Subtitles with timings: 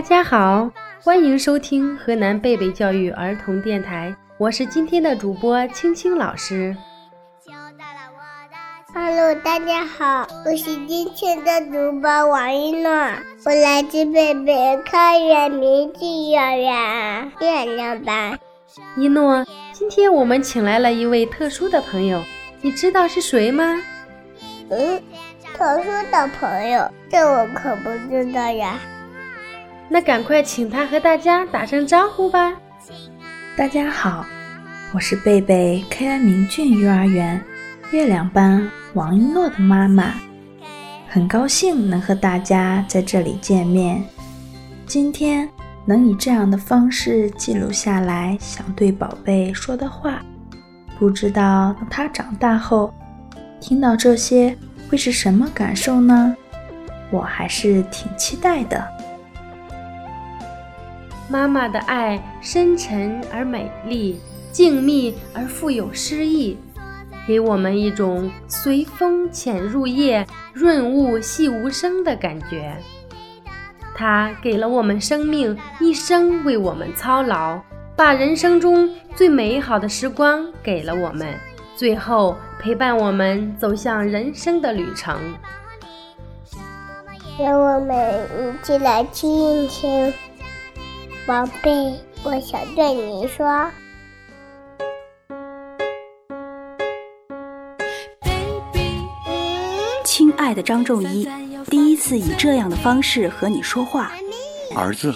[0.00, 0.70] 家好，
[1.02, 6.76] 欢迎收听河南贝贝教育儿童电台，我是今天的主播青青老师。
[8.92, 12.90] Hello，大家好，我是今天的主播王一诺，
[13.44, 18.38] 我来自贝贝开元明记幼儿园月亮班。
[18.96, 22.22] 一诺，今天我们请来了一位特殊的朋友，
[22.60, 23.82] 你知道是谁吗？
[24.70, 25.00] 嗯，
[25.54, 28.78] 特殊的朋友，这我可不知道呀。
[29.88, 32.52] 那赶快请他和大家打声招呼吧。
[33.56, 34.26] 大家好，
[34.92, 37.40] 我是贝贝开安明郡幼儿园
[37.92, 40.14] 月亮班王一诺的妈妈，
[41.08, 44.02] 很高兴能和大家在这里见面。
[44.86, 45.48] 今天
[45.84, 50.20] 能以这样的方式记录下来想对宝贝说的话，
[50.98, 52.92] 不知道等他长大后
[53.60, 54.56] 听到这些
[54.90, 56.36] 会是什么感受呢？
[57.10, 58.95] 我还是挺期待的。
[61.28, 64.20] 妈妈的爱深沉而美丽，
[64.52, 66.56] 静谧而富有诗意，
[67.26, 72.76] 给我们一种随风潜入夜，润物细无声的感觉。
[73.94, 77.60] 它给了我们生命，一生为我们操劳，
[77.96, 81.34] 把人生中最美好的时光给了我们，
[81.74, 85.18] 最后陪伴我们走向人生的旅程。
[87.38, 90.12] 让我们一起来听一听。
[91.26, 93.68] 宝贝，我想对你说，
[100.04, 101.28] 亲爱的张仲一，
[101.68, 104.12] 第一次以这样的方式和你说话。
[104.76, 105.12] 儿子，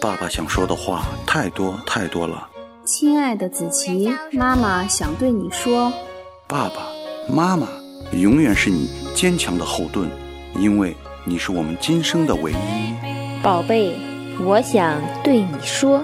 [0.00, 2.48] 爸爸想说的话太多太多了。
[2.84, 5.92] 亲爱的子琪，妈妈想对你说，
[6.48, 6.88] 爸爸
[7.32, 7.68] 妈妈
[8.10, 10.10] 永远是你坚强的后盾，
[10.58, 13.40] 因为你是我们今生的唯一。
[13.40, 13.96] 宝贝。
[14.40, 16.02] 我想对你说。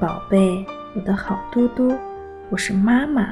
[0.00, 0.64] 宝贝，
[0.94, 1.96] 我的好嘟嘟，
[2.50, 3.30] 我是妈妈。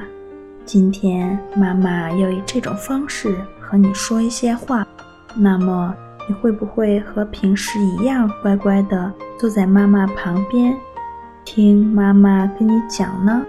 [0.65, 4.85] 今天妈妈要以这种方式和你说一些话，
[5.35, 5.95] 那么
[6.27, 10.75] 你会不会和平时一样乖乖的坐在妈妈旁边，
[11.43, 13.45] 听妈妈跟你讲呢？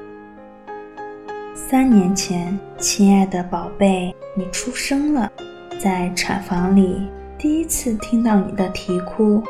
[1.55, 5.31] 三年前，亲爱的宝贝，你出生了，
[5.79, 9.43] 在产房里第一次听到你的啼哭。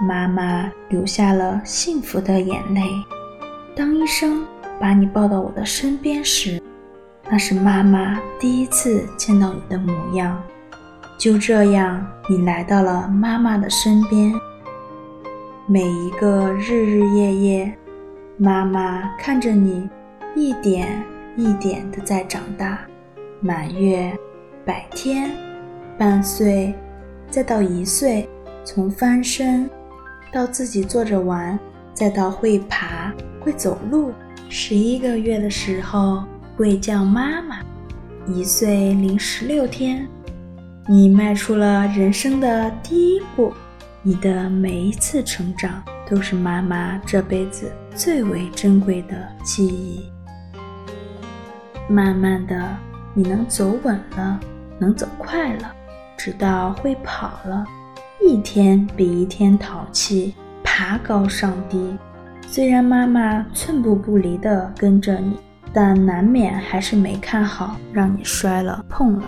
[0.00, 2.82] 妈妈流下了幸福的眼泪。
[3.76, 4.46] 当医生
[4.80, 6.60] 把你抱到我的身边时，
[7.30, 10.42] 那是妈妈第一次见到你的模样。
[11.18, 14.32] 就这样，你来到了妈妈的身边。
[15.66, 17.74] 每一个日日夜夜，
[18.38, 19.88] 妈妈看着你
[20.34, 21.04] 一点
[21.36, 22.78] 一点的在长大，
[23.38, 24.10] 满月、
[24.64, 25.30] 百天、
[25.98, 26.74] 半岁，
[27.30, 28.28] 再到一岁，
[28.64, 29.70] 从翻身。
[30.32, 31.58] 到自己坐着玩，
[31.92, 34.12] 再到会爬会走路，
[34.48, 36.24] 十一个月的时候
[36.56, 37.60] 会叫妈妈，
[38.26, 40.06] 一岁零十六天，
[40.88, 43.52] 你迈出了人生的第一步。
[44.02, 50.10] 你的每一次成长都是妈妈这辈子最为珍贵的记忆。
[51.86, 52.76] 慢慢的，
[53.12, 54.40] 你能走稳了，
[54.78, 55.70] 能走快了，
[56.16, 57.62] 直到会跑了。
[58.22, 61.96] 一天比一天淘气，爬高上低。
[62.46, 65.36] 虽然妈妈寸步不离地跟着你，
[65.72, 69.24] 但难免还是没看好，让你摔了碰了。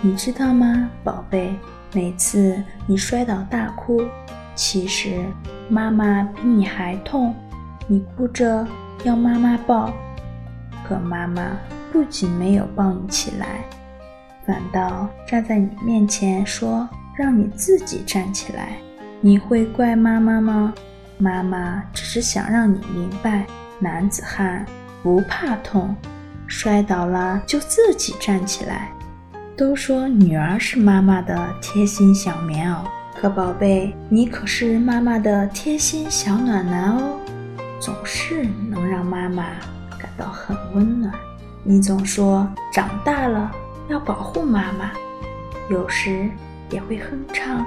[0.00, 1.54] 你知道吗，宝贝？
[1.92, 4.02] 每次你摔倒大哭，
[4.54, 5.24] 其实
[5.68, 7.34] 妈妈比你还痛。
[7.86, 8.66] 你哭着
[9.04, 9.92] 要妈妈抱，
[10.86, 11.42] 可妈妈
[11.92, 13.64] 不仅没有抱你起来，
[14.44, 16.88] 反倒站在你面前说。
[17.16, 18.76] 让你自己站起来，
[19.22, 20.74] 你会怪妈妈吗？
[21.16, 23.46] 妈妈只是想让你明白，
[23.78, 24.66] 男子汉
[25.02, 25.96] 不怕痛，
[26.46, 28.90] 摔倒了就自己站起来。
[29.56, 32.80] 都说女儿是妈妈的贴心小棉袄，
[33.18, 37.16] 可宝贝，你可是妈妈的贴心小暖男哦，
[37.80, 39.44] 总是能让妈妈
[39.98, 41.10] 感到很温暖。
[41.64, 43.50] 你总说长大了
[43.88, 44.90] 要保护妈妈，
[45.70, 46.28] 有时。
[46.70, 47.64] 也会哼唱，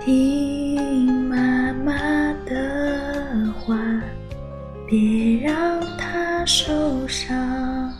[0.00, 1.92] 听妈妈
[2.46, 3.76] 的话，
[4.86, 7.92] 别让她受伤。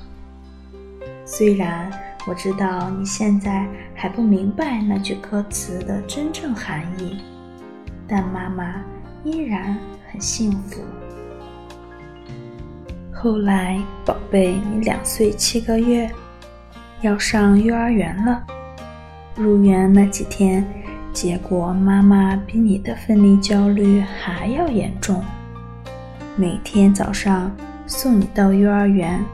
[1.24, 1.90] 虽然
[2.26, 7.18] 我知道你现在还不明白那句歌词的真正含义，
[8.06, 8.82] 但妈妈
[9.24, 9.76] 依然
[10.10, 10.80] 很幸福。
[13.12, 16.08] 后来，宝贝，你两岁七个月，
[17.00, 18.44] 要上幼儿园了。
[19.38, 20.66] 入园那几天，
[21.12, 25.22] 结果妈妈比你的分离焦虑还要严重。
[26.34, 27.50] 每天早上
[27.86, 29.24] 送你到幼儿园，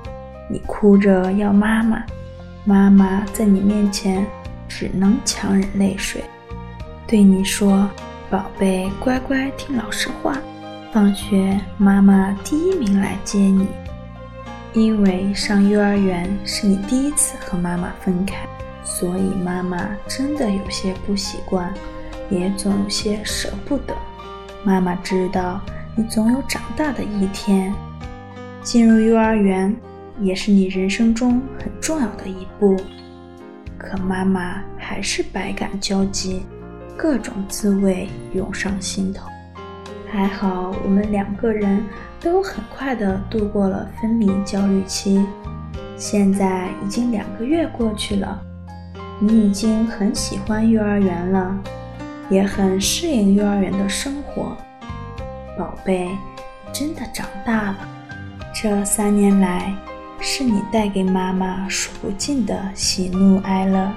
[0.51, 2.05] 你哭着要妈妈，
[2.67, 4.27] 妈妈在你面前
[4.69, 6.23] 只能强忍泪水，
[7.07, 7.89] 对你说
[8.29, 10.37] ：“宝贝，乖乖听老师话。”
[10.93, 13.67] 放学，妈妈第一名来接你，
[14.75, 18.47] 因为上幼儿园是你第一次和妈妈分开，
[18.85, 21.73] 所以妈妈真的有些不习惯，
[22.31, 23.95] 也总有些舍不得。
[24.63, 25.61] 妈妈知道
[25.97, 27.75] 你总有长大的一天，
[28.63, 29.75] 进入幼儿园
[30.21, 32.77] 也是你人生中很重要的一步，
[33.79, 36.43] 可妈妈还是百感交集，
[36.97, 39.27] 各种滋味涌上心头。
[40.11, 41.85] 还好，我们两个人
[42.21, 45.27] 都很快的度过了分离焦虑期。
[45.97, 48.41] 现在已经两个月过去了，
[49.21, 51.57] 你已经很喜欢幼儿园了，
[52.29, 54.57] 也很适应幼儿园的生活。
[55.59, 56.11] 宝贝，
[56.73, 57.77] 真的长大了。
[58.55, 59.73] 这三年来，
[60.21, 63.93] 是你带给妈妈数不尽的喜怒哀乐。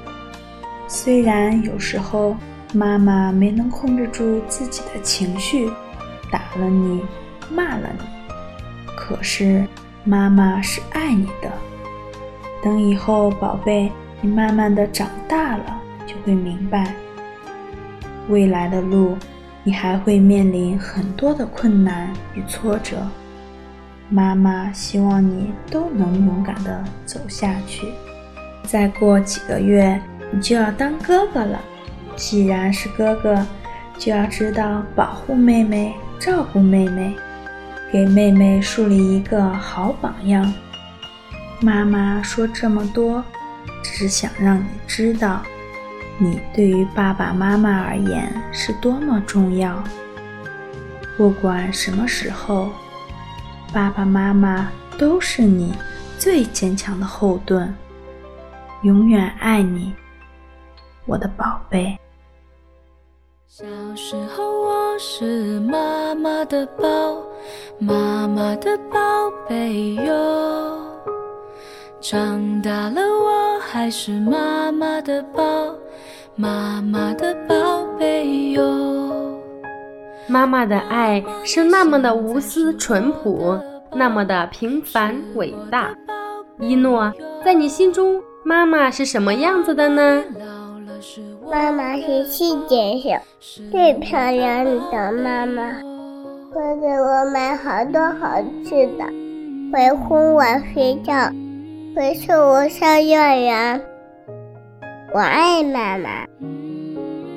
[0.87, 2.35] 虽然有时候
[2.73, 5.71] 妈妈没能控制住自己的情绪。
[6.29, 7.01] 打了你，
[7.49, 8.03] 骂了你，
[8.97, 9.65] 可是
[10.03, 11.49] 妈妈是爱你的。
[12.61, 13.89] 等以后，宝贝，
[14.21, 16.93] 你慢慢的长大了，就会明白，
[18.29, 19.17] 未来的路，
[19.63, 22.97] 你还会面临很多的困难与挫折。
[24.09, 27.87] 妈妈希望你都能勇敢的走下去。
[28.63, 31.59] 再过几个月，你就要当哥哥了。
[32.15, 33.45] 既然是哥哥，
[33.97, 35.93] 就要知道保护妹妹。
[36.19, 37.13] 照顾妹妹，
[37.93, 40.51] 给妹妹树立一个好榜样。
[41.61, 43.23] 妈妈说这么多，
[43.83, 45.41] 只想让你知道，
[46.17, 49.83] 你对于爸爸妈妈而言是多么重要。
[51.17, 52.69] 不管什么时候，
[53.73, 55.73] 爸爸妈妈都是你
[56.19, 57.73] 最坚强的后盾，
[58.83, 59.93] 永远爱你，
[61.05, 61.97] 我的宝贝。
[63.47, 63.65] 小
[63.95, 66.85] 时候我是妈妈的宝，
[67.79, 68.97] 妈妈的宝
[69.49, 70.77] 贝哟。
[71.99, 73.36] 长大了我
[73.77, 75.43] 还是妈妈的宝，
[76.35, 79.39] 妈妈的宝贝哟。
[80.25, 83.55] 妈妈的爱是那么的无私淳朴，
[83.93, 85.91] 那么的平凡伟大。
[86.59, 87.13] 一诺，
[87.45, 90.23] 在你心中，妈妈是什么样子的呢？
[91.47, 93.21] 妈妈是世界上
[93.71, 95.71] 最漂亮的妈妈，
[96.51, 99.05] 会给我买好多好吃的，
[99.71, 100.43] 会哄我
[100.73, 101.13] 睡觉，
[101.95, 103.81] 会送我上幼儿园。
[105.13, 106.25] 我爱妈妈。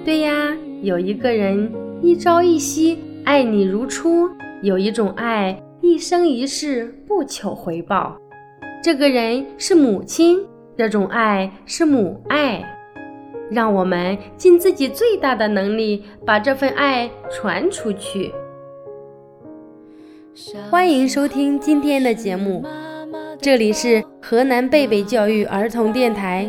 [0.04, 1.71] 对呀，有一个人
[2.02, 4.28] 一朝一夕爱你如初，
[4.62, 8.16] 有一种爱一生一世不求回报。
[8.83, 10.40] 这个人是母亲，
[10.76, 12.62] 这种爱是母爱。
[13.50, 18.33] 让我们尽自己最大的能力，把这份爱传出去。
[20.71, 22.64] 欢迎收听今天的节目，
[23.42, 26.47] 这里是河南贝贝教育儿童电台，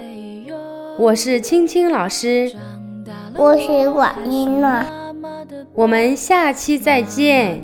[0.98, 2.52] 我是青青老师，
[3.34, 4.70] 我是婉一诺，
[5.74, 7.62] 我们下期再见。